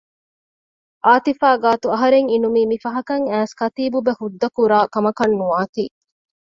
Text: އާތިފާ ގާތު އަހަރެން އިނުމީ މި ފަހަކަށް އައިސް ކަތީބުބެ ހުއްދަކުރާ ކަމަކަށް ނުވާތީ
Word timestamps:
އާތިފާ 1.05 1.49
ގާތު 1.63 1.87
އަހަރެން 1.93 2.27
އިނުމީ 2.31 2.61
މި 2.71 2.77
ފަހަކަށް 2.83 3.25
އައިސް 3.31 3.55
ކަތީބުބެ 3.59 4.11
ހުއްދަކުރާ 4.19 4.77
ކަމަކަށް 4.93 5.35
ނުވާތީ 5.39 5.83